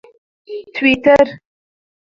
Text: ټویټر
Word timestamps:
ټویټر 0.75 1.27